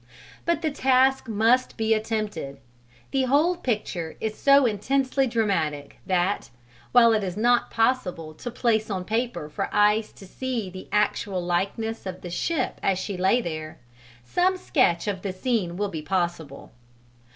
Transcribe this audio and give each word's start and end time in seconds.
But 0.47 0.63
the 0.63 0.71
task 0.71 1.27
must 1.29 1.77
be 1.77 1.93
attempted: 1.93 2.57
the 3.11 3.25
whole 3.25 3.55
picture 3.55 4.17
is 4.19 4.35
so 4.35 4.65
intensely 4.65 5.27
dramatic 5.27 5.99
that, 6.07 6.49
while 6.91 7.13
it 7.13 7.23
is 7.23 7.37
not 7.37 7.69
possible 7.69 8.33
to 8.33 8.49
place 8.49 8.89
on 8.89 9.05
paper 9.05 9.47
for 9.47 9.69
eyes 9.71 10.11
to 10.13 10.25
see 10.25 10.71
the 10.71 10.87
actual 10.91 11.39
likeness 11.39 12.07
of 12.07 12.21
the 12.21 12.31
ship 12.31 12.79
as 12.81 12.97
she 12.97 13.15
lay 13.15 13.41
there, 13.41 13.77
some 14.25 14.57
sketch 14.57 15.07
of 15.07 15.21
the 15.21 15.31
scene 15.31 15.77
will 15.77 15.89
be 15.89 16.01
possible. 16.01 16.71